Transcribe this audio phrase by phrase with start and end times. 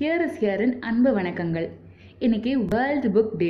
[0.00, 1.66] Here is ஹியரின் அன்பு வணக்கங்கள்.
[2.24, 3.48] இன்றைக்கி world book day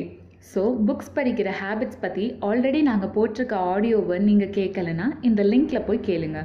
[0.53, 6.39] so books படிக்கிற ஹேபிட்ஸ் பற்றி ஆல்ரெடி நாங்கள் போட்டிருக்க ஆடியோவை நீங்கள் கேட்கலனா இந்த லிங்கில் போய் கேளுங்க.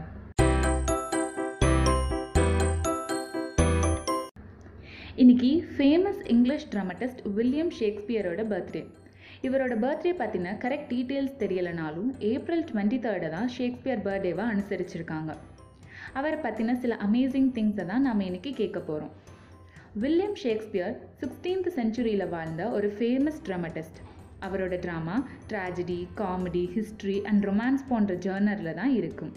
[5.23, 8.83] இன்றைக்கி ஃபேமஸ் இங்கிலீஷ் ட்ராமட்டிஸ்ட் வில்லியம் ஷேக்ஸ்பியரோட பர்த்டே
[9.47, 15.31] இவரோட பர்த்டே பற்றின கரெக்ட் டீட்டெயில்ஸ் தெரியலனாலும் ஏப்ரல் டுவெண்ட்டி தேர்டை தான் ஷேக்ஸ்பியர் பர்த்டேவை அனுசரிச்சிருக்காங்க.
[16.19, 19.13] அவரை பற்றின சில அமேசிங் திங்ஸை தான் நாம் இன்னைக்கு கேட்க போகிறோம்
[20.01, 23.99] வில்லியம் ஷேக்ஸ்பியர் சிக்ஸ்டீன்த் செஞ்சுரியில் வாழ்ந்த ஒரு ஃபேமஸ் ட்ராமட்டிஸ்ட்
[24.45, 25.15] அவரோட drama
[25.49, 29.33] tragedy comedy history and romance போன்ற ஜேர்னரில் தான் இருக்கும்.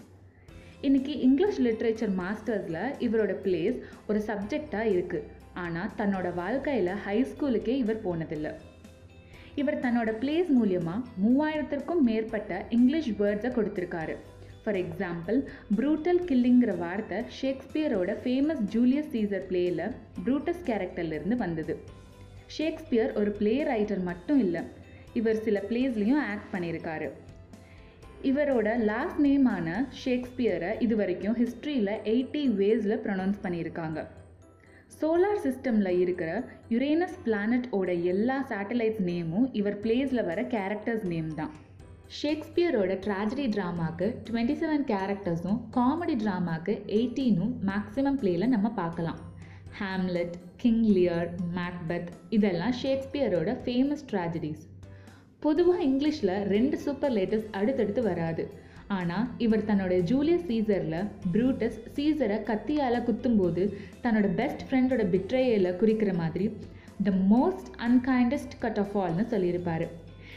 [0.87, 5.27] இன்றைக்கி இங்கிலீஷ் லிட்ரேச்சர் மாஸ்டர்ஸில் இவரோட பிளேஸ் ஒரு சப்ஜெக்டாக இருக்குது
[5.65, 8.53] ஆனால் தன்னோட வாழ்க்கையில் ஹை ஸ்கூலுக்கே இவர் போனதில்லை.
[9.55, 14.17] இவர் தன்னோட பிளேஸ் மூலியமாக மூவாயிரத்திற்கும் மேற்பட்ட இங்கிலீஷ் வேர்ட்ஸை கொடுத்துருக்காரு.
[14.67, 15.37] ஃபார் எக்ஸாம்பிள்
[15.75, 19.83] ப்ரூட்டல் கில்லிங்கிற வார்த்தை ஷேக்ஸ்பியரோட ஃபேமஸ் ஜூலியஸ் சீசர் பிளேயில்
[20.25, 21.73] ப்ரூட்டஸ் கேரக்டர்லேருந்து வந்தது.
[22.55, 24.61] ஷேக்ஸ்பியர் ஒரு பிளே ரைட்டர் மட்டும் இல்லை
[25.19, 27.07] இவர் சில பிளேஸ்லேயும் ஆக்ட் பண்ணியிருக்காரு
[28.31, 29.67] இவரோட லாஸ்ட் நேமான
[30.01, 34.01] ஷேக்ஸ்பியரை இது வரைக்கும் ஹிஸ்ட்ரியில் எயிட்டி வேஸில் ப்ரொனவுன்ஸ் பண்ணியிருக்காங்க
[34.97, 36.29] சோலார் சிஸ்டமில் இருக்கிற
[36.75, 41.53] யுரேனஸ் பிளானட்டோட எல்லா சேட்டலைட்ஸ் நேமும் இவர் பிளேஸில் வர கேரக்டர்ஸ் நேம் தான்.
[42.15, 49.19] ஷேக்ஸ்பியரோட ட்ராஜடி ட்ராமாக்கு டுவெண்ட்டி செவன் கேரக்டர்ஸும் காமெடி ட்ராமாக்கு எயிட்டீனும் மேக்ஸிமம் பிளேயில் நம்ம பார்க்கலாம்.
[49.79, 54.63] ஹாம்லெட் கிங் லியர் மேக்பெத் இதெல்லாம் ஷேக்ஸ்பியரோட ஃபேமஸ் ட்ராஜடிஸ்
[55.39, 58.45] பொதுவாக இங்கிலீஷில் ரெண்டு சூப்பர் லேட்டஸ்ட் அடுத்தடுத்து வராது.
[58.97, 60.99] ஆனால் இவர் தன்னோட ஜூலியஸ் சீசரில்
[61.33, 63.63] ப்ரூட்டஸ் சீசரை கத்தியால் குத்தும்போது
[64.03, 66.47] தன்னோட பெஸ்ட் ஃப்ரெண்டோட பிட்ரேயில் குறிக்கிற மாதிரி
[67.07, 69.87] the most unkindest cut of ஆல்னு சொல்லியிருப்பார்.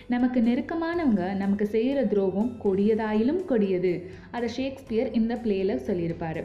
[0.08, 4.10] நமக்கு நெருக்கமானவங்க நமக்கு செய்கிற துரோகம் கொடியதாயிலும் கொடியது.
[4.30, 6.44] அதை ஷேக்ஸ்பியர் இந்த பிளேயில் சொல்லியிருப்பார்.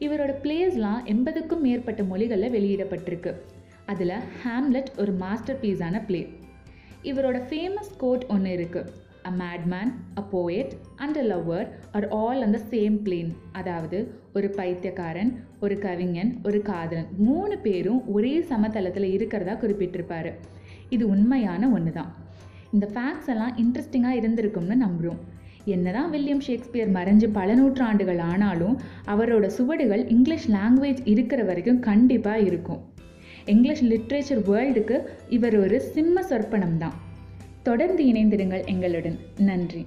[0.00, 3.32] இவரோட பிளேஸ்லாம் எண்பதுக்கும் மேற்பட்ட மொழிகளில் வெளியிடப்பட்டிருக்கு.
[3.86, 6.28] அதில் ஹாம்லெட் ஒரு மாஸ்டர் பீஸான பிளே
[7.04, 8.90] இவரோட ஃபேமஸ் கோட் ஒன்று இருக்குது
[9.24, 15.44] a madman a poet and a lover are all அந்த சேம் பிளேன் அதாவது ஒரு பைத்தியக்காரன்
[15.60, 20.32] ஒரு கவிஞன் ஒரு காதலன் மூணு பேரும் ஒரே சமதளத்தில் இருக்கிறதா குறிப்பிட்டிருப்பாரு.
[20.88, 22.12] இது உண்மையான ஒன்று தான்
[22.72, 25.20] இந்த ஃபேக்ட்ஸ் எல்லாம் இன்ட்ரெஸ்டிங்காக இருந்திருக்கும்னு நம்புகிறோம்
[25.64, 32.80] என்னதான் வில்லியம் ஷேக்ஸ்பியர் மறைஞ்சு பல நூற்றாண்டுகள் ஆனாலும் அவரோட சுவடுகள் இங்கிலீஷ் லாங்குவேஜ் இருக்கிற வரைக்கும் கண்டிப்பாக இருக்கும்.
[33.44, 34.98] இங்கிலீஷ் லிட்ரேச்சர் வேர்ல்டுக்கு
[35.28, 36.94] இவர் ஒரு சிம்ம சொற்பனம் தான்
[37.62, 39.18] தொடர்ந்து இணைந்திருங்கள் எங்களுடன்.
[39.38, 39.86] நன்றி.